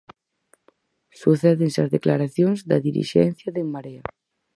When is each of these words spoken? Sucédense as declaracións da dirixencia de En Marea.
Sucédense 1.21 1.79
as 1.81 1.93
declaracións 1.95 2.59
da 2.69 2.77
dirixencia 2.87 3.49
de 3.55 3.61
En 3.63 3.67
Marea. 3.75 4.03